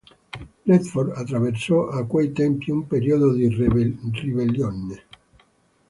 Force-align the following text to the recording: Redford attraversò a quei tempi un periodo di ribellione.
Redford 0.65 1.11
attraversò 1.15 1.89
a 1.89 2.07
quei 2.07 2.31
tempi 2.31 2.71
un 2.71 2.87
periodo 2.87 3.33
di 3.33 3.47
ribellione. 3.47 5.03